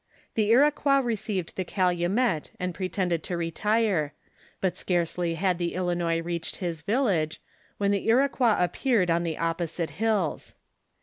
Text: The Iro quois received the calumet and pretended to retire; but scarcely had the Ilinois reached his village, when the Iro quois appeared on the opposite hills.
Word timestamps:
The 0.33 0.49
Iro 0.49 0.71
quois 0.71 0.99
received 1.05 1.55
the 1.55 1.63
calumet 1.63 2.49
and 2.59 2.73
pretended 2.73 3.21
to 3.21 3.37
retire; 3.37 4.13
but 4.59 4.75
scarcely 4.75 5.35
had 5.35 5.59
the 5.59 5.75
Ilinois 5.75 6.25
reached 6.25 6.55
his 6.55 6.81
village, 6.81 7.39
when 7.77 7.91
the 7.91 8.09
Iro 8.09 8.27
quois 8.27 8.63
appeared 8.63 9.11
on 9.11 9.21
the 9.21 9.37
opposite 9.37 9.91
hills. 10.01 10.55